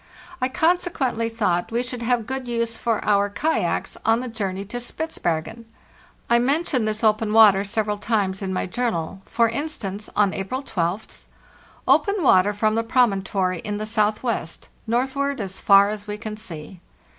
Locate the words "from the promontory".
12.51-13.59